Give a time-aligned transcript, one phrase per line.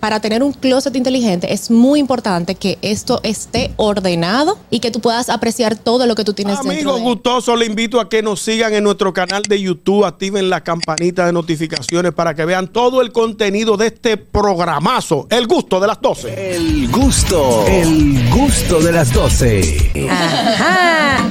[0.00, 5.00] para tener un closet inteligente es muy importante que esto esté ordenado y que tú
[5.00, 8.22] puedas apreciar todo lo que tú tienes dentro Amigos de- gustosos, le invito a que
[8.22, 12.68] nos sigan en nuestro canal de YouTube, activen la campanita de notificaciones para que vean
[12.68, 16.56] todo el contenido de este programazo, El Gusto de las 12.
[16.56, 20.08] El gusto, el gusto de las 12.
[20.10, 21.28] Ajá.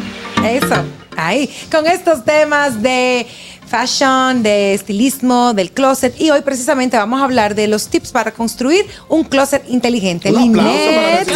[0.48, 0.76] Eso.
[1.18, 1.50] Ahí.
[1.72, 3.28] Con estos temas de
[3.70, 6.20] fashion, de estilismo, del closet.
[6.20, 10.32] Y hoy precisamente vamos a hablar de los tips para construir un closet inteligente.
[10.32, 11.30] Un para Linet.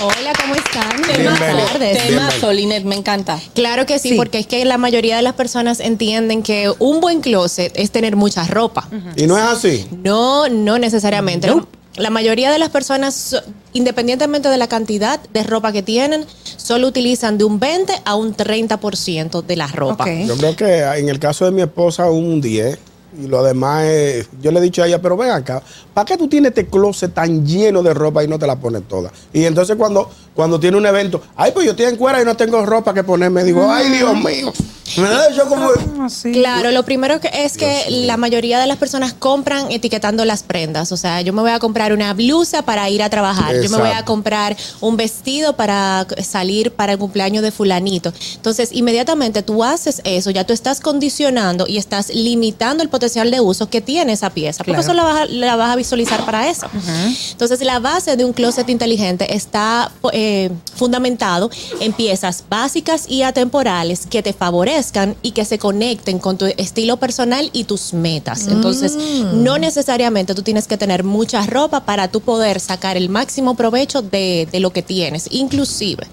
[0.00, 1.38] Hola, ¿cómo están?
[1.38, 2.06] Tardes.
[2.06, 3.40] Temazo, Linet, me encanta.
[3.54, 4.14] Claro que sí, Sí.
[4.16, 8.16] porque es que la mayoría de las personas entienden que un buen closet es tener
[8.16, 8.88] mucha ropa.
[9.16, 9.86] Y no es así.
[10.02, 11.46] No, no necesariamente.
[11.48, 11.64] La-
[11.96, 16.24] La mayoría de las personas, so- independientemente de la cantidad de ropa que tienen,
[16.56, 20.04] solo utilizan de un 20 a un 30% de la ropa.
[20.26, 22.78] Yo creo que en el caso de mi esposa un 10
[23.18, 26.16] y lo demás es, yo le he dicho a ella, pero ven acá, ¿para qué
[26.16, 29.12] tú tienes este closet tan lleno de ropa y no te la pones toda?
[29.32, 32.36] Y entonces cuando, cuando tiene un evento, ay, pues yo estoy en cuera y no
[32.36, 34.52] tengo ropa que ponerme, digo, ay, Dios mío.
[35.34, 35.68] Yo como...
[35.98, 36.08] Ah.
[36.22, 40.92] Claro, lo primero que es que la mayoría de las personas compran etiquetando las prendas.
[40.92, 43.60] O sea, yo me voy a comprar una blusa para ir a trabajar.
[43.60, 48.12] Yo me voy a comprar un vestido para salir para el cumpleaños de fulanito.
[48.34, 53.40] Entonces, inmediatamente tú haces eso, ya tú estás condicionando y estás limitando el potencial de
[53.40, 54.58] uso que tiene esa pieza.
[54.58, 54.82] Porque Claro.
[54.82, 56.66] eso la vas, a, la vas a visualizar para eso.
[57.32, 64.06] Entonces, la base de un closet inteligente está eh, fundamentado en piezas básicas y atemporales
[64.06, 68.46] que te favorezcan y que se conecten con tu estilo personal y tus metas.
[68.48, 73.54] Entonces, no necesariamente tú tienes que tener mucha ropa para tú poder sacar el máximo
[73.54, 75.28] provecho de, de lo que tienes.
[75.30, 76.06] Inclusive,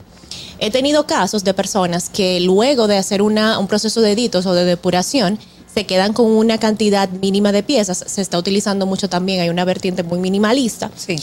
[0.60, 4.54] he tenido casos de personas que luego de hacer una, un proceso de editos o
[4.54, 5.40] de depuración,
[5.74, 8.04] se quedan con una cantidad mínima de piezas.
[8.08, 10.92] Se está utilizando mucho también, hay una vertiente muy minimalista.
[10.96, 11.16] Sí.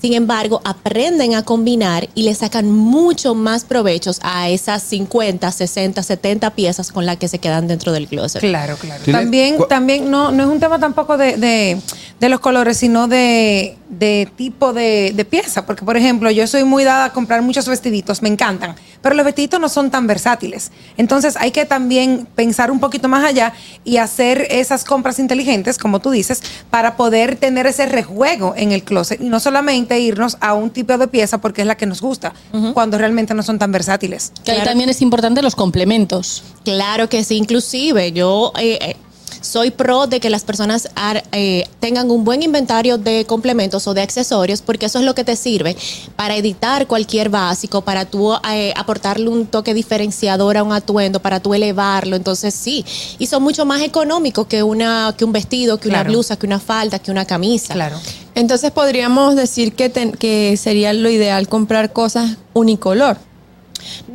[0.00, 6.02] Sin embargo, aprenden a combinar y le sacan mucho más provechos a esas 50, 60,
[6.02, 8.40] 70 piezas con las que se quedan dentro del closet.
[8.40, 9.04] Claro, claro.
[9.04, 11.80] Tiene- También, también no, no es un tema tampoco de, de-
[12.22, 15.66] de los colores, sino de, de tipo de, de pieza.
[15.66, 19.24] Porque, por ejemplo, yo soy muy dada a comprar muchos vestiditos, me encantan, pero los
[19.24, 20.70] vestiditos no son tan versátiles.
[20.96, 23.52] Entonces hay que también pensar un poquito más allá
[23.84, 28.84] y hacer esas compras inteligentes, como tú dices, para poder tener ese rejuego en el
[28.84, 29.20] closet.
[29.20, 32.32] Y no solamente irnos a un tipo de pieza porque es la que nos gusta,
[32.72, 34.30] cuando realmente no son tan versátiles.
[34.44, 34.70] Que ahí Claro.
[34.70, 36.44] también es importante los complementos.
[36.64, 38.96] Claro que sí, inclusive yo eh, eh,
[39.40, 43.94] soy pro de que las personas ar- eh, tengan un buen inventario de complementos o
[43.94, 45.76] de accesorios porque eso es lo que te sirve
[46.16, 51.40] para editar cualquier básico, para tú eh, aportarle un toque diferenciador a un atuendo, para
[51.40, 52.16] tú elevarlo.
[52.16, 52.84] Entonces sí,
[53.18, 56.10] y son mucho más económicos que, una, que un vestido, que una Claro.
[56.12, 57.74] blusa, que una falda, que una camisa.
[57.74, 57.98] Claro.
[58.34, 63.18] Entonces podríamos decir que, ten- que sería lo ideal comprar cosas unicolor.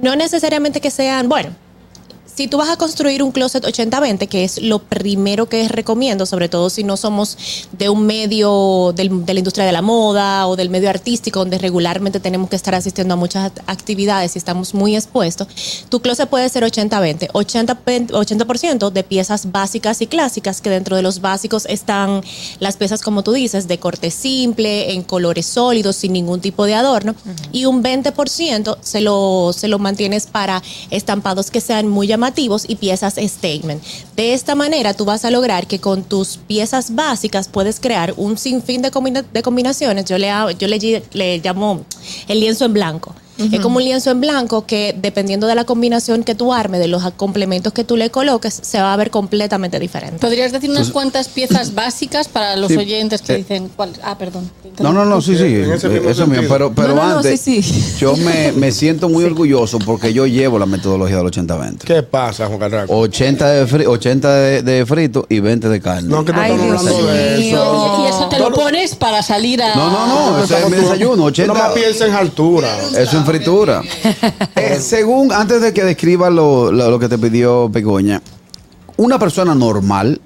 [0.01, 1.49] No necesariamente que sean, bueno,
[2.37, 6.49] si tú vas a construir un closet 80-20, que es lo primero que recomiendo, sobre
[6.49, 7.35] todo si no somos
[7.71, 11.57] de un medio del- de la industria de la moda o del medio artístico, donde
[11.57, 15.47] regularmente tenemos que estar asistiendo a muchas act- actividades y estamos muy expuestos,
[15.89, 17.27] tu closet puede ser 80-20.
[17.33, 22.21] 80%, 80% de piezas básicas y clásicas, que dentro de los básicos están
[22.59, 26.75] las piezas, como tú dices, de corte simple, en colores sólidos, sin ningún tipo de
[26.75, 27.15] adorno,
[27.51, 30.61] y un 20% se lo, se lo mantienes para
[30.91, 32.26] estampados que sean muy llamativos
[32.67, 33.83] y piezas statement.
[34.15, 38.37] De esta manera tú vas a lograr que con tus piezas básicas puedes crear un
[38.37, 40.05] sinfín de, combina- de combinaciones.
[40.05, 40.29] Yo le,
[40.59, 41.85] yo le, le llamo
[42.27, 43.15] el lienzo en blanco.
[43.37, 46.87] Es como un lienzo en blanco que dependiendo de la combinación que tú armes, de
[46.87, 50.17] los complementos que tú le coloques, se va a ver completamente diferente.
[50.19, 52.77] ¿Podrías decir unas cuantas piezas básicas para los Sí.
[52.77, 53.37] oyentes que Eh.
[53.37, 53.91] dicen cuál?
[54.03, 54.49] Ah, perdón.
[54.79, 56.43] No, no, no, sí, sí, mismo eso mío, sentido.
[56.53, 57.95] pero, pero No, no, no, antes, sí, sí.
[57.99, 61.79] yo me, me siento muy orgulloso porque yo llevo la metodología del 80-20.
[61.85, 62.95] ¿Qué pasa, Juan Carraco?
[62.95, 66.07] 80 de, fri- 80 de, de frito y 20 de carne.
[66.09, 67.57] No, que no Ay, estamos Dios hablando de mío.
[67.63, 68.03] eso.
[68.05, 69.75] Y eso te lo pones para salir a.
[69.75, 71.53] No, no, no, ese es mi desayuno, Tú 80.
[71.53, 72.69] nomás piensa en altura.
[72.97, 73.81] Eso fritura.
[74.55, 78.21] Eh, según, antes de que describa lo, lo- lo que te pidió Pegoña,
[78.97, 80.19] una persona normal,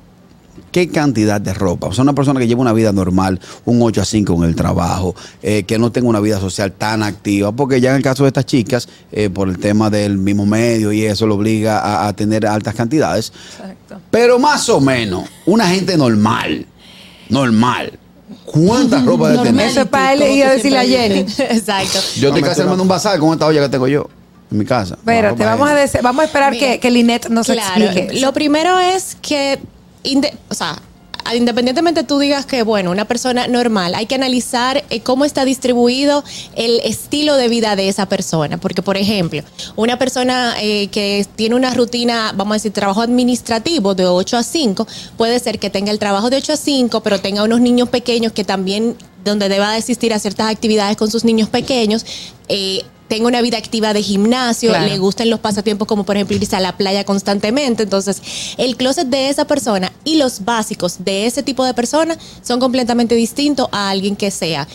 [0.71, 1.87] ¿qué cantidad de ropa?
[1.87, 4.55] O sea, una persona que lleva una vida normal, un 8 a 5 en el
[4.55, 5.13] trabajo,
[5.43, 8.29] eh, que no tenga una vida social tan activa, porque ya en el caso de
[8.29, 12.13] estas chicas, eh, por el tema del mismo medio y eso lo obliga a, a
[12.13, 13.33] tener altas cantidades.
[13.59, 13.99] Exacto.
[14.09, 16.65] Pero más o menos, una gente normal,
[17.29, 17.99] normal,
[18.45, 19.67] ¿cuánta ropa de tener?
[19.67, 21.19] Eso es para él ir a decirle a Jenny.
[21.37, 21.99] Exacto.
[22.17, 24.07] Yo estoy casi armando un bazar con esta olla que tengo yo
[24.51, 24.95] en mi casa.
[24.95, 28.19] Espérate, vamos a, vamos a esperar Mira, que, que Linet nos Claro, explique.
[28.19, 29.59] Lo primero es que,
[30.49, 30.77] o sea,
[31.35, 36.23] independientemente tú digas que, bueno, una persona normal, hay que analizar eh, cómo está distribuido
[36.55, 38.57] el estilo de vida de esa persona.
[38.57, 39.41] Porque, por ejemplo,
[39.75, 44.43] una persona eh, que tiene una rutina, vamos a decir, trabajo administrativo de 8 a
[44.43, 44.87] 5,
[45.17, 48.31] puede ser que tenga el trabajo de 8 a 5, pero tenga unos niños pequeños
[48.31, 52.05] que también, donde deba de asistir a ciertas actividades con sus niños pequeños.
[52.49, 54.87] Eh, tenga una vida activa de gimnasio, Claro.
[54.87, 57.83] le gusten los pasatiempos como por ejemplo irse a la playa constantemente.
[57.83, 58.21] Entonces,
[58.57, 63.13] el closet de esa persona y los básicos de ese tipo de persona son completamente
[63.15, 64.65] distintos a alguien que sea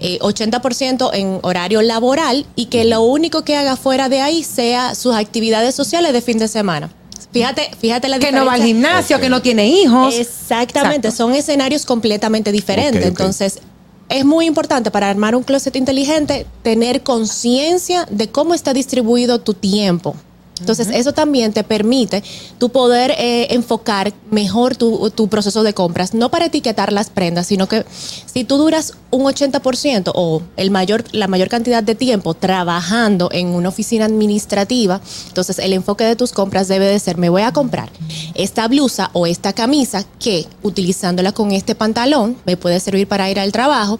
[0.00, 4.96] eh, 80% en horario laboral y que lo único que haga fuera de ahí sea
[4.96, 6.90] sus actividades sociales de fin de semana.
[7.32, 8.40] Fíjate, fíjate la Que diferencia.
[8.40, 10.14] no va al gimnasio, que no tiene hijos.
[10.16, 11.16] Exactamente, Exacto.
[11.30, 13.04] son escenarios completamente diferentes.
[13.06, 13.60] Entonces,
[14.08, 19.54] es muy importante para armar un closet inteligente tener conciencia de cómo está distribuido tu
[19.54, 20.14] tiempo.
[20.60, 22.22] Entonces, eso también te permite
[22.58, 27.66] tu poder eh, enfocar mejor tu, proceso de compras, no para etiquetar las prendas, sino
[27.66, 27.84] que
[28.32, 33.48] si tú duras un 80% o el mayor, la mayor cantidad de tiempo trabajando en
[33.48, 37.52] una oficina administrativa, entonces el enfoque de tus compras debe de ser, me voy a
[37.52, 37.90] comprar
[38.34, 43.40] esta blusa o esta camisa que utilizándola con este pantalón me puede servir para ir
[43.40, 43.98] al trabajo.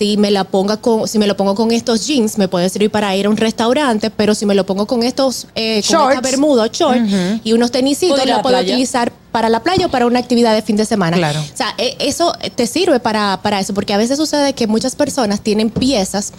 [0.00, 2.90] Si me la ponga con, si me lo pongo con estos jeans, me puede servir
[2.90, 6.22] para ir a un restaurante, pero si me lo pongo con estos, eh, con esta
[6.22, 6.98] bermuda o short
[7.44, 8.72] y unos tenisitos, lo la puedo playa.
[8.72, 11.18] utilizar para la playa o para una actividad de fin de semana.
[11.18, 11.40] Claro.
[11.40, 14.96] O sea, e- eso te sirve para, para eso, porque a veces sucede que muchas
[14.96, 16.32] personas tienen piezas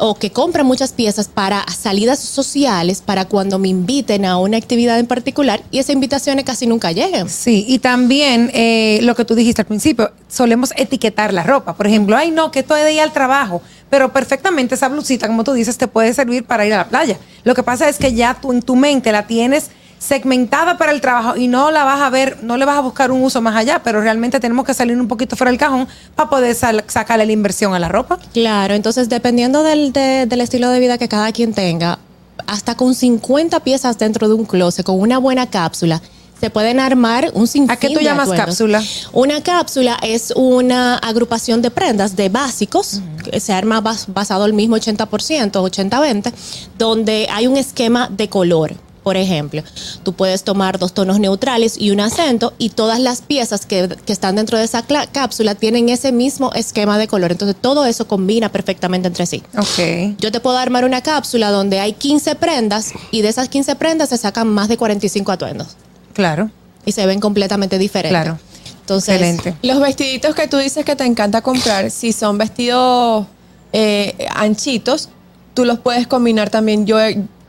[0.00, 4.98] o que compran muchas piezas para salidas sociales, para cuando me inviten a una actividad
[4.98, 7.28] en particular y esas invitaciones casi nunca llegan.
[7.28, 11.74] Sí, y también eh, lo que tú dijiste al principio, solemos etiquetar la ropa.
[11.74, 15.44] Por ejemplo, ay no, que estoy de ir al trabajo, pero perfectamente esa blusita, como
[15.44, 17.18] tú dices, te puede servir para ir a la playa.
[17.44, 19.70] Lo que pasa es que ya tú en tu mente la tienes
[20.00, 23.10] segmentada para el trabajo y no la vas a ver, no le vas a buscar
[23.12, 25.86] un uso más allá, pero realmente tenemos que salir un poquito fuera del cajón
[26.16, 28.18] para poder sacarle la inversión a la ropa.
[28.32, 31.98] Claro, entonces dependiendo del, de- del estilo de vida que cada quien tenga,
[32.46, 36.00] hasta con 50 piezas dentro de un closet, con una buena cápsula,
[36.40, 38.82] se pueden armar un sinfín ¿A qué tú llamas cápsula?
[39.12, 44.54] Una cápsula es una agrupación de prendas de básicos, que se arma bas- basado el
[44.54, 46.32] mismo 80%, 80-20,
[46.78, 48.72] donde hay un esquema de color.
[49.02, 49.62] Por ejemplo,
[50.02, 54.12] tú puedes tomar dos tonos neutrales y un acento y todas las piezas que, que
[54.12, 57.32] están dentro de esa cápsula tienen ese mismo esquema de color.
[57.32, 59.42] Entonces todo eso combina perfectamente entre sí.
[59.56, 60.16] Ok.
[60.18, 64.10] Yo te puedo armar una cápsula donde hay 15 prendas y de esas 15 prendas
[64.10, 65.68] se sacan más de 45 atuendos
[66.12, 66.50] Claro,
[66.84, 68.20] y se ven completamente diferentes.
[68.20, 68.38] claro.
[68.80, 69.54] Entonces, Excelente.
[69.62, 73.24] Los vestiditos que tú dices que te encanta comprar, si son vestidos
[73.72, 75.08] eh, anchitos,
[75.54, 76.86] tú los puedes combinar también.
[76.86, 76.98] Yo,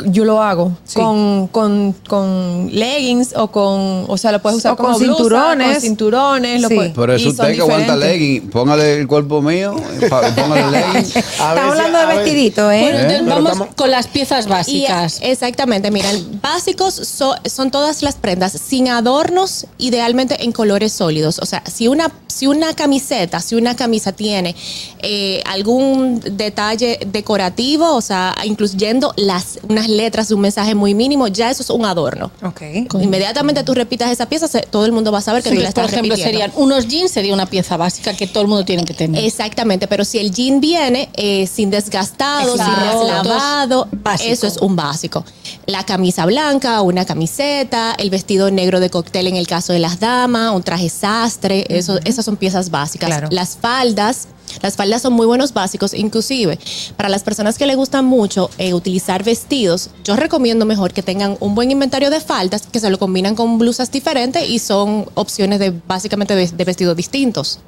[0.06, 0.96] yo lo hago Sí.
[1.00, 5.14] con, con, con leggings o con, o sea, lo puedes usar O con como blusa,
[5.16, 5.72] cinturones.
[5.74, 6.62] con cinturones.
[6.62, 6.76] lo Sí.
[6.76, 8.20] puedes- Pero es y usted que aguanta diferentes.
[8.22, 8.50] legging.
[8.50, 9.76] Póngale el cuerpo mío.
[10.10, 11.24] Póngale legging.
[11.40, 12.82] A Estamos hablando de vestidito, ¿eh?
[12.82, 15.20] Bueno, entonces Pero vamos estamos- con las piezas Y, básicas.
[15.22, 16.10] exactamente, mira,
[16.42, 21.40] básicos so- son todas las prendas sin adornos, idealmente en colores sólidos.
[21.40, 24.56] O sea, si una, si una camiseta, si una camisa tiene
[25.04, 31.28] eh, algún detalle decorativo, o sea, incluyendo las, unas letras de un mensaje muy mínimo,
[31.28, 32.32] ya eso es un adorno.
[32.44, 32.62] Ok.
[33.02, 35.62] Inmediatamente tú repitas esa pieza, se- todo el mundo va a saber que Sí, tú
[35.62, 36.40] la por estás ejemplo, repitiendo.
[36.40, 39.24] serían unos jeans, sería una pieza básica que todo el mundo tiene que tener.
[39.24, 43.04] Exactamente, pero si el jean viene eh, sin desgastado, sin Exacto.
[43.08, 44.32] lavado, Básico.
[44.34, 45.26] eso es un básico.
[45.66, 50.00] La camisa blanca, una camiseta, el vestido negro de cóctel en el caso de las
[50.00, 53.08] damas, un traje sastre, eso, esas son piezas básicas.
[53.08, 53.28] Claro.
[53.32, 54.28] Las faldas,
[54.62, 56.60] las faldas son muy buenos básicos, inclusive
[56.98, 61.38] para las personas que les gustan mucho eh, utilizar vestidos, yo recomiendo mejor que tengan
[61.40, 65.60] un buen inventario de faldas, que se lo combinan con blusas diferentes y son opciones
[65.60, 67.60] de básicamente de- de vestidos distintos.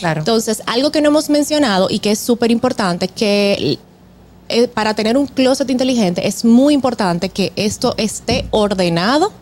[0.00, 0.20] Claro.
[0.20, 3.78] Entonces, algo que no hemos mencionado y que es súper importante, que
[4.48, 9.32] eh, para tener un closet inteligente es muy importante que esto esté ordenado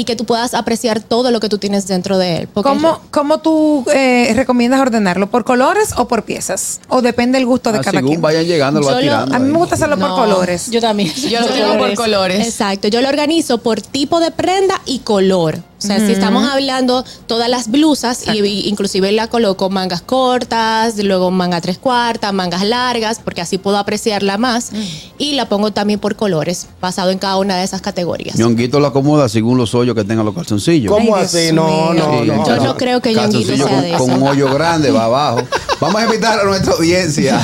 [0.00, 2.48] y que tú puedas apreciar todo lo que tú tienes dentro de él.
[2.48, 5.28] Porque ¿Cómo, cómo tú eh, recomiendas ordenarlo?
[5.30, 6.80] ¿Por colores o por piezas?
[6.88, 8.22] ¿O depende del gusto de Ah, cada según quien?
[8.22, 9.34] vayan llegando, lo va lo-.
[9.34, 10.70] A mí me gusta hacerlo por colores.
[10.70, 11.12] Yo también.
[11.14, 12.46] Yo lo tengo por colores.
[12.46, 15.58] Exacto, yo lo organizo por tipo de prenda y color.
[15.82, 20.96] O sea, si estamos hablando todas las blusas, y, y inclusive la coloco mangas cortas,
[20.98, 24.72] luego manga tres cuartas, mangas largas, porque así puedo apreciarla más.
[25.18, 28.36] Y la pongo también por colores, basado en cada una de esas categorías.
[28.36, 30.92] Ñonguito lo acomoda según los hoyos que tengan los calzoncillos.
[30.92, 31.52] ¿Cómo Ay, así?
[31.52, 32.46] No, no, no.
[32.46, 33.98] Yo no creo que Ñonguito sea con, de eso.
[33.98, 35.40] con un hoyo grande va abajo.
[35.80, 37.40] Vamos a invitar a nuestra audiencia,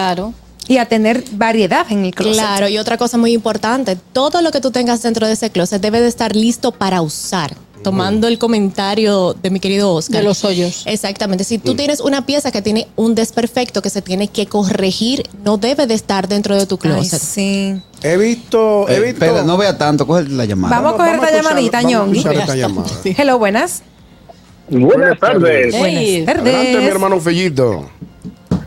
[0.68, 2.34] Y a tener variedad en el closet.
[2.42, 5.82] Claro, y otra cosa muy importante, todo lo que tú tengas dentro de ese closet
[5.82, 7.56] debe de estar listo para usar.
[7.84, 10.18] Tomando el comentario de mi querido Oscar.
[10.22, 10.82] De los hoyos.
[10.88, 11.44] Exactamente.
[11.44, 15.58] Si tú tienes una pieza que tiene un desperfecto que se tiene que corregir, no
[15.58, 17.22] debe de estar dentro de tu Ay, closet.
[17.22, 17.80] sí.
[18.02, 19.24] He visto, he Eh, visto.
[19.24, 20.76] espera, no vea tanto, coge la llamada.
[20.82, 22.18] Vamos a coger esta escuchar- llamadita, vamos a Ñongui.
[22.18, 22.90] escuchar esta llamada.
[23.04, 23.84] Hello, buenas.
[24.68, 25.74] Buenas tardes.
[25.76, 26.56] Ey, Buenas tardes.
[26.56, 27.90] Adelante, mi hermano Fellito.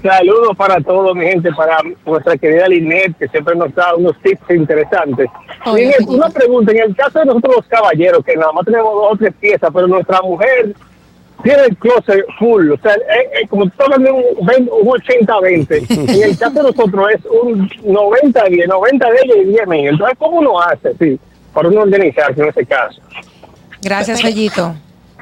[0.03, 4.51] Saludos para todos, mi gente, para nuestra querida Linet, que siempre nos da unos tips
[4.51, 5.29] interesantes.
[5.67, 6.73] Linet, una pregunta.
[6.73, 9.71] En el caso de nosotros los caballeros, que nada más tenemos dos o tres piezas,
[9.73, 10.75] pero nuestra mujer
[11.43, 12.71] tiene el closet full.
[12.71, 15.87] O sea, eh, eh, como tú estás hablando de un, 20 un 80-20.
[16.15, 19.91] en el caso de nosotros es un 90-10, 90 de ella y 10 mío.
[19.91, 20.95] Entonces, ¿cómo uno hace?
[20.99, 21.19] Sí,
[21.53, 23.01] para uno organizarse en ese caso.
[23.83, 24.75] Gracias, Fellito.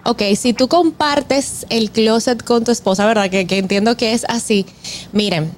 [0.08, 3.28] Ok, si tú compartes el closet con tu esposa, ¿verdad?
[3.28, 4.64] Que, que entiendo que es así.
[5.12, 5.52] Miren,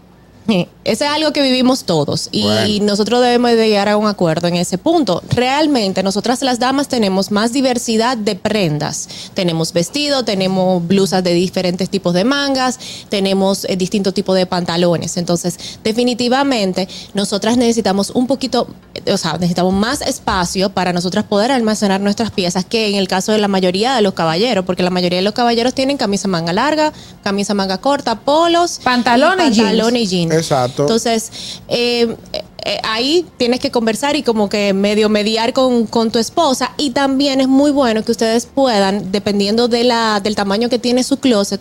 [0.48, 2.86] eso es algo que vivimos todos y Bueno.
[2.86, 5.22] nosotros debemos de llegar a un acuerdo en ese punto.
[5.28, 9.08] Realmente, nosotras las damas tenemos más diversidad de prendas.
[9.34, 12.78] Tenemos vestido, tenemos blusas de diferentes tipos de mangas,
[13.10, 15.18] tenemos eh, distintos tipos de pantalones.
[15.18, 21.52] Entonces, definitivamente, nosotras necesitamos un poquito, eh, o sea, necesitamos más espacio para nosotras poder
[21.52, 24.90] almacenar nuestras piezas que en el caso de la mayoría de los caballeros, porque la
[24.90, 29.68] mayoría de los caballeros tienen camisa manga larga, camisa manga corta, polos, Pantalones y jeans.
[29.68, 30.37] pantalones y jeans.
[30.38, 30.82] Exacto.
[30.82, 32.16] Entonces, eh,
[32.64, 36.72] eh, ahí tienes que conversar y como que medio mediar con, con tu esposa.
[36.76, 41.02] Y también es muy bueno que ustedes puedan, dependiendo de la, del tamaño que tiene
[41.02, 41.60] su closet,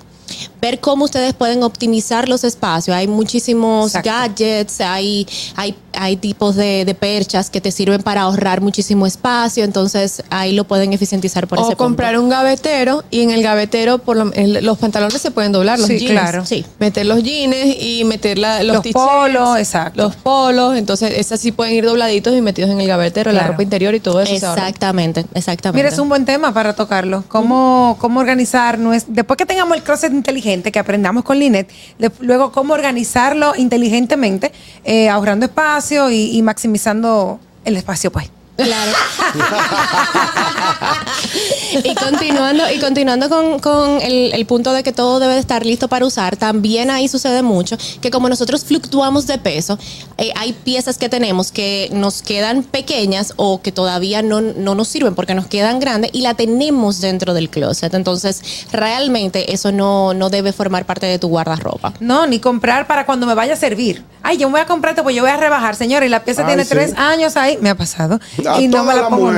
[0.61, 2.95] ver cómo ustedes pueden optimizar los espacios.
[2.95, 4.09] Hay muchísimos Exacto.
[4.09, 9.63] gadgets, hay, hay, hay tipos de, de perchas que te sirven para ahorrar muchísimo espacio.
[9.63, 11.83] Entonces, ahí lo pueden eficientizar por ese O punto.
[11.83, 15.79] comprar un gavetero y en el gavetero por lo- el- los pantalones se pueden doblar,
[15.79, 16.11] los Sí, jeans.
[16.11, 16.45] claro.
[16.45, 16.65] Sí.
[16.79, 20.01] Meter los jeans y meter la- los, Los polos, exacto.
[20.03, 23.63] Los polos, entonces esas sí pueden ir dobladitos y metidos en el gavetero, la ropa
[23.63, 24.33] interior y todo eso.
[24.33, 25.77] Exactamente, exactamente.
[25.83, 27.23] Mira, es un buen tema para tocarlo.
[27.27, 31.69] ¿Cómo, cómo organizar, nues- después que tengamos el closet inteligente, que aprendamos con Linet,
[31.99, 34.51] de- luego cómo organizarlo inteligentemente,
[34.83, 38.29] eh, ahorrando espacio y, y maximizando el espacio, pues.
[38.57, 38.91] Claro.
[41.83, 45.65] y continuando, y continuando con, con el, el punto de que todo debe de estar
[45.65, 49.77] listo para usar, también ahí sucede mucho que como nosotros fluctuamos de peso,
[50.17, 54.87] eh, hay piezas que tenemos que nos quedan pequeñas o que todavía no, no nos
[54.87, 57.93] sirven porque nos quedan grandes y la tenemos dentro del closet.
[57.93, 61.93] Entonces, realmente eso no, no debe formar parte de tu guardarropa.
[61.99, 64.03] No, ni comprar para cuando me vaya a servir.
[64.23, 66.41] Ay, yo me voy a comprar, pues yo voy a rebajar, señora, y la pieza
[66.41, 66.69] Ay, tiene sí.
[66.71, 68.19] tres años ahí, me ha pasado.
[68.47, 69.31] A y no me la las pongo.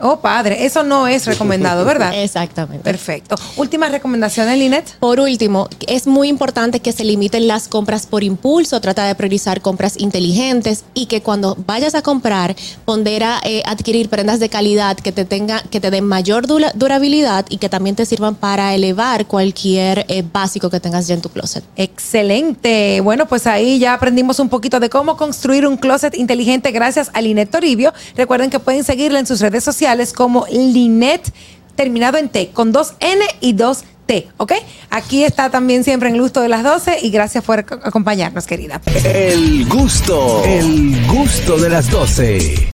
[0.00, 2.12] Oh, padre, eso no es recomendado, ¿verdad?
[2.22, 2.84] Exactamente.
[2.84, 3.36] Perfecto.
[3.56, 4.96] Últimas recomendaciones, Linet.
[4.98, 9.60] Por último, es muy importante que se limiten las compras por impulso, trata de priorizar
[9.60, 15.12] compras inteligentes y que cuando vayas a comprar, pondera eh, adquirir prendas de calidad que
[15.12, 19.26] te tenga, que te den mayor dura- durabilidad y que también te sirvan para elevar
[19.26, 21.64] cualquier eh, básico que tengas ya en tu closet.
[21.76, 23.00] Excelente.
[23.00, 27.20] Bueno, pues ahí ya aprendimos un poquito de cómo construir un closet inteligente gracias a
[27.20, 27.92] Linet Toribio.
[28.16, 31.32] Recuerden que pueden seguirla en sus redes sociales como Linet,
[31.76, 34.52] terminado en T, con dos N y dos T, ¿ok?
[34.90, 38.46] Aquí está también siempre en el gusto de las 12 y gracias por ac- acompañarnos,
[38.46, 38.80] querida.
[39.04, 42.66] El gusto, el gusto de las 12.